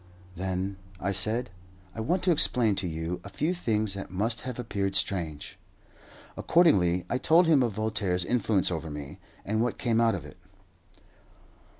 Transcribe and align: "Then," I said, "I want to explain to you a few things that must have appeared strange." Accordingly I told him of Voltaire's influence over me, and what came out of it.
"Then," 0.35 0.77
I 0.99 1.11
said, 1.11 1.51
"I 1.93 1.99
want 1.99 2.23
to 2.23 2.31
explain 2.31 2.73
to 2.77 2.87
you 2.87 3.21
a 3.23 3.29
few 3.29 3.53
things 3.53 3.93
that 3.93 4.09
must 4.09 4.41
have 4.41 4.57
appeared 4.57 4.95
strange." 4.95 5.59
Accordingly 6.35 7.05
I 7.07 7.19
told 7.19 7.45
him 7.45 7.61
of 7.61 7.73
Voltaire's 7.73 8.25
influence 8.25 8.71
over 8.71 8.89
me, 8.89 9.19
and 9.45 9.61
what 9.61 9.77
came 9.77 10.01
out 10.01 10.15
of 10.15 10.25
it. 10.25 10.37